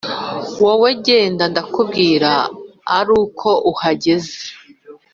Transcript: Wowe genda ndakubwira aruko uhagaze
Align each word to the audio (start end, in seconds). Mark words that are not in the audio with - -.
Wowe 0.63 0.89
genda 1.05 1.43
ndakubwira 1.51 2.31
aruko 2.97 3.49
uhagaze 3.71 4.39